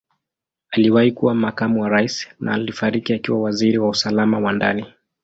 [0.71, 4.85] Aliwahi kuwa Makamu wa Rais na alifariki akiwa Waziri wa Usalama wa Ndani.